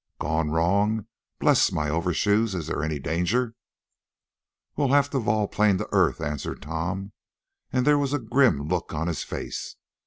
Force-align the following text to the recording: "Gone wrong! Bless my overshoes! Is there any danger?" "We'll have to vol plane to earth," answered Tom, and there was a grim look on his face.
"Gone 0.19 0.49
wrong! 0.49 1.05
Bless 1.39 1.71
my 1.71 1.87
overshoes! 1.87 2.55
Is 2.55 2.65
there 2.65 2.81
any 2.81 2.97
danger?" 2.97 3.53
"We'll 4.75 4.87
have 4.93 5.11
to 5.11 5.19
vol 5.19 5.47
plane 5.47 5.77
to 5.77 5.87
earth," 5.91 6.19
answered 6.19 6.63
Tom, 6.63 7.11
and 7.71 7.85
there 7.85 7.99
was 7.99 8.11
a 8.11 8.17
grim 8.17 8.67
look 8.67 8.95
on 8.95 9.05
his 9.05 9.21
face. 9.23 9.75